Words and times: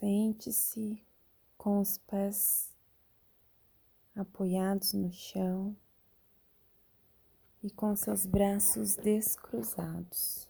Sente-se 0.00 1.04
com 1.58 1.78
os 1.78 1.98
pés 1.98 2.74
apoiados 4.16 4.94
no 4.94 5.12
chão 5.12 5.76
e 7.62 7.70
com 7.70 7.94
seus 7.94 8.24
braços 8.24 8.96
descruzados, 8.96 10.48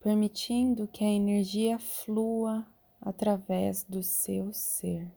permitindo 0.00 0.88
que 0.88 1.04
a 1.04 1.10
energia 1.10 1.78
flua 1.78 2.66
através 2.98 3.84
do 3.84 4.02
seu 4.02 4.50
ser. 4.54 5.12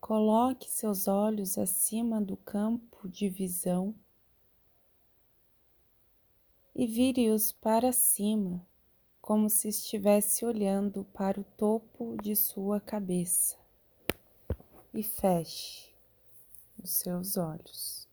Coloque 0.00 0.70
seus 0.70 1.08
olhos 1.08 1.58
acima 1.58 2.20
do 2.20 2.36
campo 2.36 3.08
de 3.08 3.28
visão 3.28 3.92
e 6.72 6.86
vire-os 6.86 7.50
para 7.50 7.90
cima, 7.90 8.64
como 9.22 9.48
se 9.48 9.68
estivesse 9.68 10.44
olhando 10.44 11.04
para 11.04 11.40
o 11.40 11.44
topo 11.44 12.16
de 12.20 12.34
sua 12.34 12.80
cabeça. 12.80 13.56
E 14.92 15.02
feche 15.04 15.94
os 16.82 16.90
seus 16.90 17.36
olhos. 17.36 18.08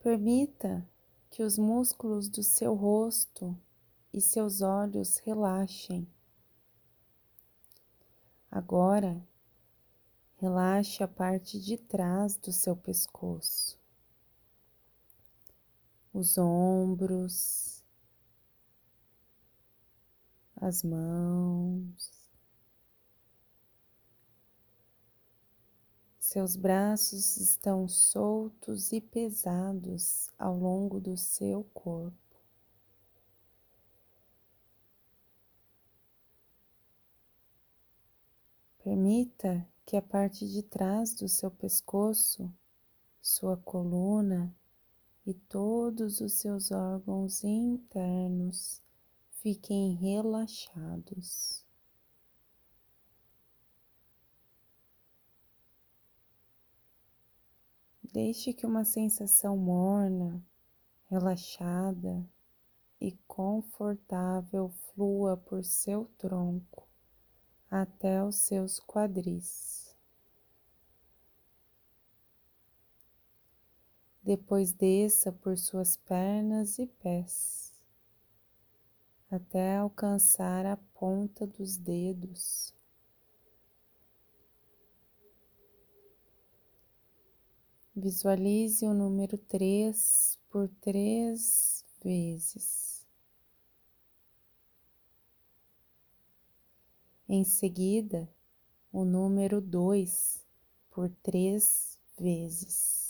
Permita 0.00 0.88
que 1.28 1.42
os 1.42 1.58
músculos 1.58 2.28
do 2.28 2.42
seu 2.42 2.74
rosto 2.74 3.58
e 4.12 4.20
seus 4.20 4.62
olhos 4.62 5.18
relaxem. 5.18 6.06
Agora, 8.48 9.26
relaxe 10.36 11.02
a 11.02 11.08
parte 11.08 11.58
de 11.60 11.76
trás 11.76 12.36
do 12.36 12.52
seu 12.52 12.76
pescoço, 12.76 13.78
os 16.12 16.36
ombros, 16.36 17.71
as 20.62 20.84
mãos, 20.84 22.12
seus 26.20 26.54
braços 26.54 27.36
estão 27.36 27.88
soltos 27.88 28.92
e 28.92 29.00
pesados 29.00 30.30
ao 30.38 30.56
longo 30.56 31.00
do 31.00 31.16
seu 31.16 31.64
corpo. 31.74 32.16
Permita 38.84 39.66
que 39.84 39.96
a 39.96 40.02
parte 40.02 40.48
de 40.48 40.62
trás 40.62 41.12
do 41.12 41.28
seu 41.28 41.50
pescoço, 41.50 42.48
sua 43.20 43.56
coluna 43.56 44.54
e 45.26 45.34
todos 45.34 46.20
os 46.20 46.34
seus 46.34 46.70
órgãos 46.70 47.42
internos 47.42 48.81
fiquem 49.42 49.94
relaxados. 49.94 51.66
Deixe 58.12 58.52
que 58.52 58.64
uma 58.64 58.84
sensação 58.84 59.56
morna, 59.56 60.40
relaxada 61.10 62.24
e 63.00 63.12
confortável 63.26 64.68
flua 64.68 65.36
por 65.36 65.64
seu 65.64 66.04
tronco 66.18 66.88
até 67.68 68.22
os 68.22 68.36
seus 68.36 68.78
quadris. 68.78 69.96
Depois 74.22 74.72
desça 74.72 75.32
por 75.32 75.58
suas 75.58 75.96
pernas 75.96 76.78
e 76.78 76.86
pés, 76.86 77.61
até 79.34 79.78
alcançar 79.78 80.66
a 80.66 80.76
ponta 80.76 81.46
dos 81.46 81.78
dedos. 81.78 82.74
Visualize 87.96 88.84
o 88.84 88.92
número 88.92 89.38
três 89.38 90.38
por 90.50 90.68
três 90.82 91.82
vezes. 92.04 93.06
Em 97.26 97.42
seguida, 97.42 98.28
o 98.92 99.02
número 99.02 99.62
dois 99.62 100.44
por 100.90 101.08
três 101.22 101.98
vezes. 102.18 103.01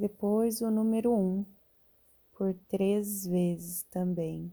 Depois, 0.00 0.62
o 0.62 0.70
número 0.70 1.12
um 1.12 1.44
por 2.32 2.54
três 2.70 3.26
vezes 3.26 3.82
também. 3.82 4.50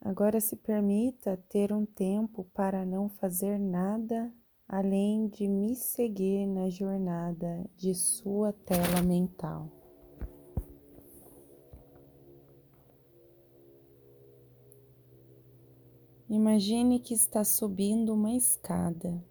Agora 0.00 0.40
se 0.40 0.56
permita 0.56 1.36
ter 1.48 1.72
um 1.72 1.86
tempo 1.86 2.42
para 2.52 2.84
não 2.84 3.08
fazer 3.08 3.56
nada 3.56 4.34
além 4.66 5.28
de 5.28 5.46
me 5.46 5.76
seguir 5.76 6.44
na 6.44 6.68
jornada 6.68 7.64
de 7.76 7.94
sua 7.94 8.52
tela 8.52 9.00
mental. 9.00 9.83
Imagine 16.34 16.98
que 16.98 17.14
está 17.14 17.44
subindo 17.44 18.12
uma 18.12 18.32
escada. 18.32 19.24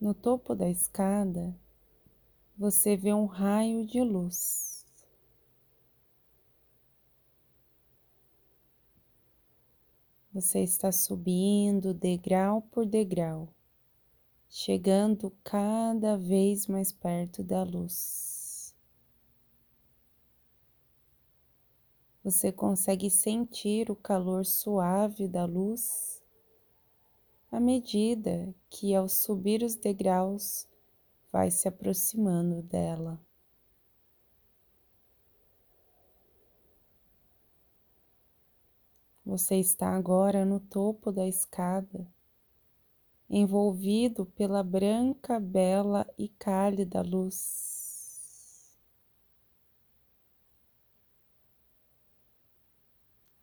No 0.00 0.14
topo 0.14 0.54
da 0.54 0.66
escada, 0.70 1.54
você 2.56 2.96
vê 2.96 3.12
um 3.12 3.26
raio 3.26 3.86
de 3.86 4.02
luz. 4.02 4.86
Você 10.32 10.60
está 10.60 10.90
subindo 10.90 11.92
degrau 11.92 12.62
por 12.62 12.86
degrau, 12.86 13.46
chegando 14.48 15.30
cada 15.44 16.16
vez 16.16 16.66
mais 16.66 16.92
perto 16.92 17.44
da 17.44 17.62
luz. 17.62 18.29
Você 22.22 22.52
consegue 22.52 23.08
sentir 23.08 23.90
o 23.90 23.96
calor 23.96 24.44
suave 24.44 25.26
da 25.26 25.46
luz 25.46 26.22
à 27.50 27.58
medida 27.58 28.54
que, 28.68 28.94
ao 28.94 29.08
subir 29.08 29.62
os 29.62 29.74
degraus, 29.74 30.68
vai 31.32 31.50
se 31.50 31.66
aproximando 31.66 32.62
dela. 32.62 33.20
Você 39.24 39.56
está 39.56 39.94
agora 39.96 40.44
no 40.44 40.60
topo 40.60 41.10
da 41.10 41.26
escada, 41.26 42.06
envolvido 43.28 44.26
pela 44.26 44.62
branca, 44.62 45.40
bela 45.40 46.06
e 46.18 46.28
cálida 46.28 47.00
luz. 47.00 47.69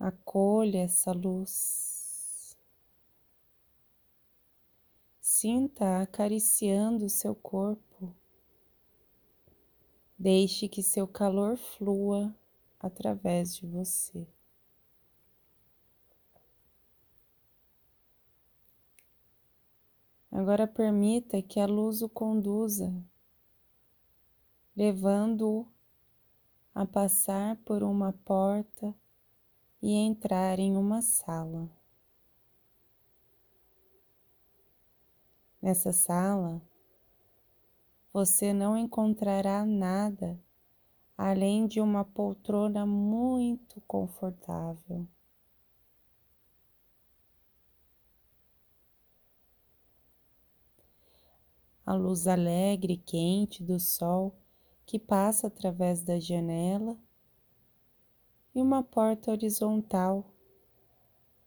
Acolha 0.07 0.83
essa 0.83 1.11
luz. 1.11 2.57
Sinta 5.19 6.01
acariciando 6.01 7.09
seu 7.09 7.35
corpo. 7.35 8.15
Deixe 10.17 10.69
que 10.69 10.81
seu 10.81 11.05
calor 11.09 11.57
flua 11.57 12.33
através 12.79 13.53
de 13.53 13.67
você. 13.67 14.25
Agora 20.31 20.65
permita 20.65 21.41
que 21.41 21.59
a 21.59 21.65
luz 21.65 22.01
o 22.01 22.07
conduza, 22.07 22.95
levando-o 24.73 25.67
a 26.73 26.85
passar 26.85 27.57
por 27.65 27.83
uma 27.83 28.13
porta 28.13 28.95
e 29.81 29.93
entrar 29.93 30.59
em 30.59 30.75
uma 30.75 31.01
sala. 31.01 31.69
Nessa 35.61 35.91
sala, 35.91 36.61
você 38.13 38.53
não 38.53 38.77
encontrará 38.77 39.65
nada 39.65 40.39
além 41.17 41.67
de 41.67 41.81
uma 41.81 42.05
poltrona 42.05 42.85
muito 42.85 43.81
confortável. 43.87 45.07
a 51.87 51.93
luz 51.93 52.27
alegre 52.27 52.93
e 52.93 52.97
quente 52.97 53.63
do 53.63 53.79
sol 53.79 54.37
que 54.85 54.99
passa 54.99 55.47
através 55.47 56.03
da 56.03 56.19
janela 56.19 56.97
e 58.57 58.59
uma 58.59 58.81
porta 58.81 59.29
horizontal 59.29 60.25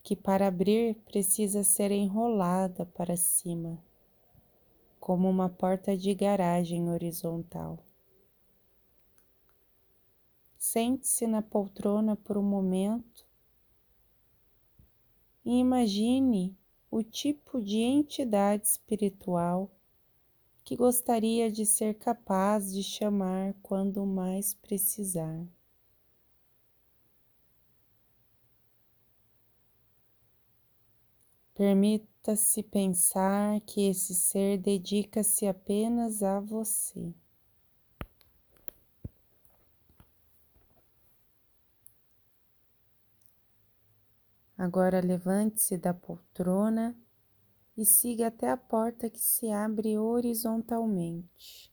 que, 0.00 0.14
para 0.14 0.46
abrir, 0.46 0.94
precisa 1.04 1.64
ser 1.64 1.90
enrolada 1.90 2.86
para 2.86 3.16
cima, 3.16 3.82
como 5.00 5.28
uma 5.28 5.48
porta 5.48 5.96
de 5.96 6.14
garagem 6.14 6.88
horizontal. 6.88 7.80
Sente-se 10.56 11.26
na 11.26 11.42
poltrona 11.42 12.14
por 12.14 12.38
um 12.38 12.44
momento 12.44 13.26
e 15.44 15.58
imagine 15.58 16.56
o 16.88 17.02
tipo 17.02 17.60
de 17.60 17.78
entidade 17.78 18.68
espiritual 18.68 19.68
que 20.62 20.76
gostaria 20.76 21.50
de 21.50 21.66
ser 21.66 21.94
capaz 21.94 22.72
de 22.72 22.84
chamar 22.84 23.52
quando 23.64 24.06
mais 24.06 24.54
precisar. 24.54 25.44
Permita-se 31.60 32.62
pensar 32.62 33.60
que 33.60 33.86
esse 33.86 34.14
ser 34.14 34.56
dedica-se 34.56 35.46
apenas 35.46 36.22
a 36.22 36.40
você. 36.40 37.12
Agora 44.56 45.00
levante-se 45.00 45.76
da 45.76 45.92
poltrona 45.92 46.96
e 47.76 47.84
siga 47.84 48.28
até 48.28 48.50
a 48.50 48.56
porta 48.56 49.10
que 49.10 49.20
se 49.20 49.50
abre 49.50 49.98
horizontalmente. 49.98 51.70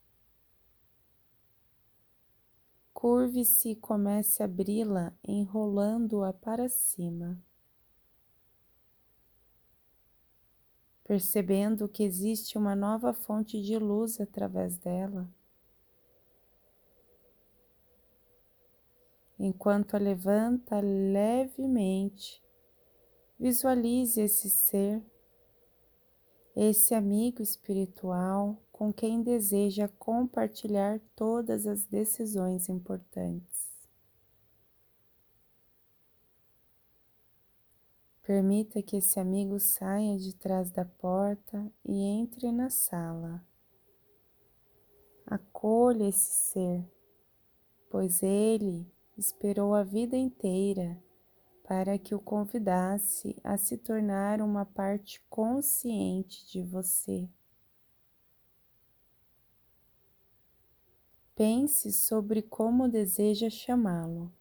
Curve-se 2.94 3.70
e 3.70 3.76
comece 3.78 4.44
a 4.44 4.48
abri-la, 4.48 5.14
enrolando-a 5.24 6.34
para 6.34 6.68
cima. 6.68 7.42
Percebendo 11.08 11.88
que 11.88 12.04
existe 12.04 12.58
uma 12.58 12.76
nova 12.76 13.14
fonte 13.14 13.62
de 13.62 13.80
luz 13.80 14.20
através 14.20 14.78
dela. 14.78 15.28
Enquanto 19.40 19.96
a 19.96 20.00
levanta 20.00 20.80
levemente, 20.80 22.44
visualize 23.40 24.20
esse 24.20 24.50
ser 24.50 25.02
esse 26.60 26.96
amigo 26.96 27.44
espiritual 27.44 28.58
com 28.72 28.92
quem 28.92 29.22
deseja 29.22 29.88
compartilhar 30.00 31.00
todas 31.16 31.68
as 31.68 31.86
decisões 31.86 32.68
importantes. 32.68 33.67
Permita 38.28 38.82
que 38.84 38.98
esse 38.98 39.22
amigo 39.22 39.58
saia 39.58 40.18
de 40.18 40.36
trás 40.36 40.70
da 40.70 40.84
porta 40.84 41.72
e 41.86 42.04
entre 42.04 42.52
na 42.52 42.70
sala. 42.70 43.42
Acolha 45.26 46.10
esse 46.10 46.34
ser, 46.34 46.92
pois 47.90 48.22
ele 48.22 48.86
esperou 49.18 49.74
a 49.74 49.82
vida 49.82 50.18
inteira 50.18 51.02
para 51.64 51.98
que 51.98 52.14
o 52.14 52.20
convidasse 52.20 53.34
a 53.42 53.58
se 53.58 53.78
tornar 53.78 54.42
uma 54.42 54.66
parte 54.66 55.22
consciente 55.30 56.46
de 56.52 56.62
você. 56.62 57.30
Pense 61.34 61.94
sobre 61.94 62.42
como 62.42 62.90
deseja 62.90 63.50
chamá-lo. 63.50 64.34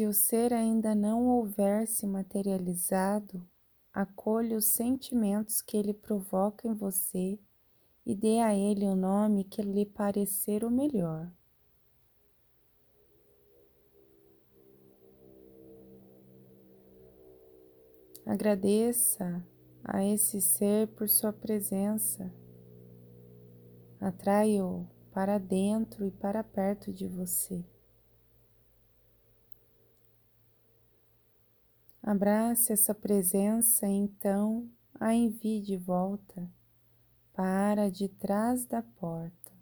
Se 0.00 0.06
o 0.06 0.14
ser 0.14 0.54
ainda 0.54 0.94
não 0.94 1.28
houver 1.28 1.86
se 1.86 2.06
materializado, 2.06 3.46
acolha 3.92 4.56
os 4.56 4.64
sentimentos 4.64 5.60
que 5.60 5.76
ele 5.76 5.92
provoca 5.92 6.66
em 6.66 6.72
você 6.72 7.38
e 8.06 8.14
dê 8.14 8.38
a 8.38 8.54
ele 8.54 8.86
o 8.86 8.96
nome 8.96 9.44
que 9.44 9.60
lhe 9.60 9.84
parecer 9.84 10.64
o 10.64 10.70
melhor. 10.70 11.30
Agradeça 18.24 19.46
a 19.84 20.02
esse 20.02 20.40
ser 20.40 20.88
por 20.94 21.10
sua 21.10 21.30
presença. 21.30 22.32
Atraia-o 24.00 24.86
para 25.12 25.36
dentro 25.36 26.06
e 26.06 26.10
para 26.10 26.42
perto 26.42 26.90
de 26.90 27.06
você. 27.06 27.62
Abrace 32.02 32.72
essa 32.72 32.94
presença 32.94 33.86
então 33.86 34.68
a 34.98 35.14
envie 35.14 35.60
de 35.60 35.76
volta 35.76 36.50
para 37.32 37.90
de 37.90 38.08
trás 38.08 38.64
da 38.64 38.82
porta. 38.82 39.52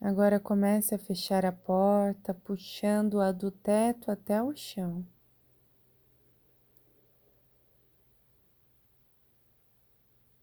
Agora 0.00 0.40
comece 0.40 0.94
a 0.94 0.98
fechar 0.98 1.44
a 1.46 1.52
porta, 1.52 2.34
puxando-a 2.34 3.30
do 3.30 3.50
teto 3.50 4.10
até 4.10 4.42
o 4.42 4.54
chão. 4.54 5.06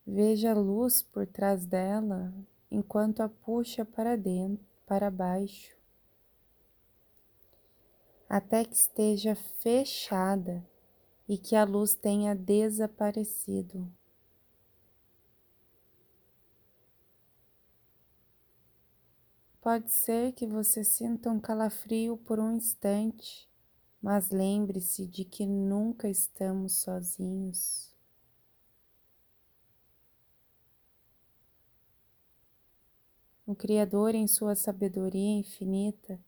Veja 0.07 0.51
a 0.51 0.55
luz 0.55 1.01
por 1.01 1.27
trás 1.27 1.65
dela 1.65 2.33
enquanto 2.71 3.21
a 3.21 3.29
puxa 3.29 3.85
para 3.85 4.15
dentro, 4.15 4.65
para 4.85 5.11
baixo, 5.11 5.78
até 8.29 8.63
que 8.63 8.75
esteja 8.75 9.33
fechada 9.33 10.63
e 11.27 11.35
que 11.35 11.55
a 11.55 11.63
luz 11.63 11.95
tenha 11.95 12.35
desaparecido. 12.35 13.91
Pode 19.59 19.91
ser 19.91 20.31
que 20.33 20.47
você 20.47 20.83
sinta 20.83 21.29
um 21.29 21.39
calafrio 21.39 22.17
por 22.17 22.39
um 22.39 22.55
instante, 22.55 23.49
mas 24.01 24.29
lembre-se 24.29 25.05
de 25.07 25.25
que 25.25 25.45
nunca 25.45 26.07
estamos 26.07 26.81
sozinhos. 26.81 27.93
O 33.45 33.55
Criador, 33.55 34.13
em 34.13 34.27
sua 34.27 34.55
sabedoria 34.55 35.39
infinita, 35.39 36.19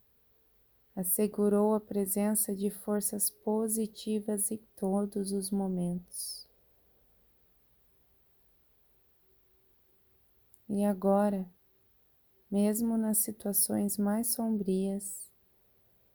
assegurou 0.95 1.73
a 1.73 1.79
presença 1.79 2.55
de 2.55 2.69
forças 2.69 3.29
positivas 3.29 4.51
em 4.51 4.59
todos 4.75 5.31
os 5.31 5.49
momentos. 5.49 6.47
E 10.67 10.85
agora, 10.85 11.45
mesmo 12.49 12.97
nas 12.97 13.17
situações 13.19 13.97
mais 13.97 14.27
sombrias, 14.27 15.29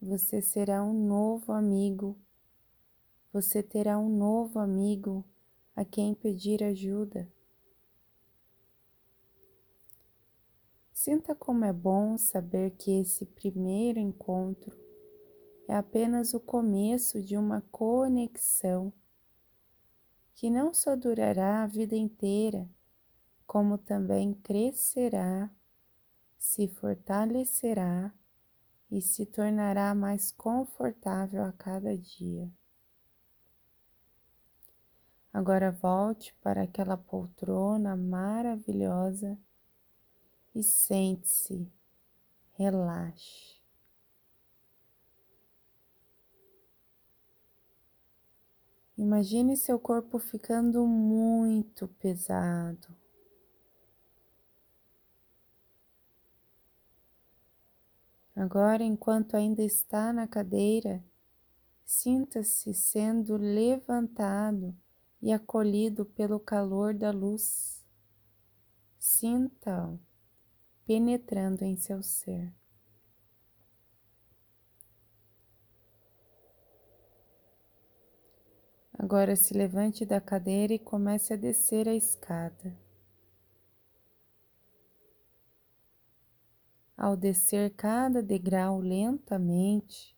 você 0.01 0.41
será 0.41 0.83
um 0.83 1.07
novo 1.07 1.53
amigo, 1.53 2.17
você 3.33 3.63
terá 3.63 3.99
um 3.99 4.09
novo 4.09 4.59
amigo 4.59 5.25
a 5.75 5.85
quem 5.85 6.15
pedir 6.15 6.63
ajuda. 6.63 7.29
Sinta 11.07 11.37
como 11.37 11.65
é 11.65 11.73
bom 11.73 12.19
saber 12.19 12.73
que 12.73 12.91
esse 12.91 13.25
primeiro 13.25 14.01
encontro 14.01 14.77
é 15.69 15.77
apenas 15.77 16.35
o 16.35 16.41
começo 16.41 17.23
de 17.23 17.37
uma 17.37 17.61
conexão 17.71 18.93
que 20.35 20.51
não 20.51 20.75
só 20.75 20.97
durará 20.97 21.63
a 21.63 21.67
vida 21.69 21.95
inteira, 21.95 22.69
como 23.47 23.79
também 23.79 24.35
crescerá, 24.35 25.49
se 26.37 26.67
fortalecerá 26.67 28.13
e 28.91 29.01
se 29.01 29.25
tornará 29.27 29.95
mais 29.95 30.33
confortável 30.33 31.45
a 31.45 31.53
cada 31.53 31.97
dia. 31.97 32.51
Agora 35.33 35.71
volte 35.71 36.35
para 36.43 36.63
aquela 36.63 36.97
poltrona 36.97 37.95
maravilhosa 37.95 39.39
e 40.57 40.63
sente-se, 40.63 41.71
relaxe. 42.55 43.61
Imagine 48.97 49.55
seu 49.55 49.79
corpo 49.79 50.19
ficando 50.19 50.87
muito 50.87 51.87
pesado. 51.87 52.89
Agora, 58.35 58.83
enquanto 58.83 59.37
ainda 59.37 59.63
está 59.63 60.11
na 60.11 60.27
cadeira, 60.27 61.05
sinta-se 61.85 62.73
sendo 62.73 63.37
levantado 63.37 64.75
e 65.21 65.31
acolhido 65.35 66.07
pelo 66.07 66.41
calor 66.41 66.95
da 66.95 67.11
luz. 67.11 67.85
Sinta-o 68.99 70.06
penetrando 70.87 71.65
em 71.65 71.77
seu 71.77 72.03
ser. 72.03 72.55
Agora 78.99 79.37
se 79.37 79.53
levante 79.53 80.07
da 80.07 80.21
cadeira 80.21 80.73
e 80.73 80.79
comece 80.79 81.35
a 81.35 81.37
descer 81.37 81.87
a 81.87 81.95
escada. 81.95 82.75
Ao 86.97 87.15
descer 87.15 87.75
cada 87.75 88.23
degrau 88.23 88.81
lentamente, 88.81 90.16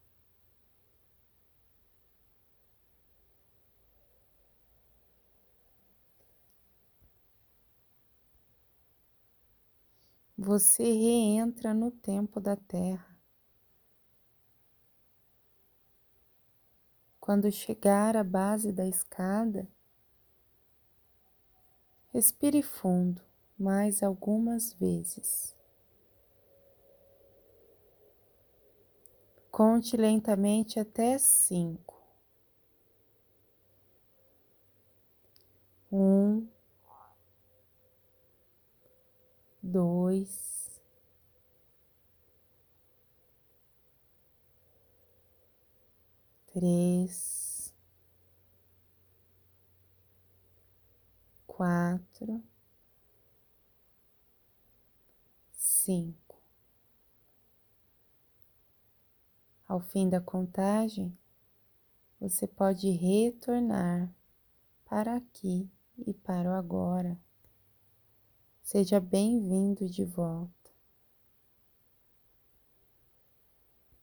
você 10.41 10.85
reentra 10.85 11.75
no 11.75 11.91
tempo 11.91 12.41
da 12.41 12.55
Terra. 12.55 13.19
Quando 17.19 17.51
chegar 17.51 18.17
à 18.17 18.23
base 18.23 18.71
da 18.71 18.87
escada, 18.87 19.69
respire 22.13 22.63
fundo 22.63 23.21
mais 23.59 24.01
algumas 24.01 24.73
vezes. 24.75 25.57
Conte 29.51 29.97
lentamente 29.97 30.79
até 30.79 31.19
cinco. 31.19 31.99
Um, 35.91 36.47
dois, 39.69 40.81
três, 46.53 47.75
quatro, 51.47 52.43
cinco. 55.53 56.37
Ao 59.67 59.81
fim 59.81 60.09
da 60.09 60.21
contagem, 60.21 61.17
você 62.19 62.47
pode 62.47 62.91
retornar 62.91 64.13
para 64.87 65.17
aqui 65.17 65.71
e 66.07 66.15
para 66.15 66.51
o 66.51 66.55
agora. 66.55 67.19
Seja 68.71 69.01
bem-vindo 69.01 69.89
de 69.89 70.05
volta. 70.05 70.58